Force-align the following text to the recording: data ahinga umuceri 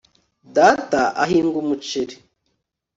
data 0.55 1.01
ahinga 1.23 1.55
umuceri 1.63 2.15